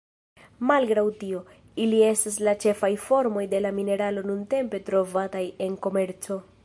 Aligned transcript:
Malgraŭ 0.69 1.03
tio, 1.23 1.41
ili 1.83 1.99
estas 2.07 2.39
la 2.47 2.55
ĉefaj 2.65 2.91
formoj 3.03 3.43
de 3.53 3.59
la 3.67 3.73
mineralo 3.81 4.25
nuntempe 4.31 4.81
trovataj 4.89 5.45
en 5.67 5.77
komerco. 5.87 6.41